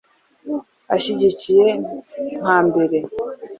[0.95, 1.67] Ashyigikiye
[2.41, 2.97] nka mbere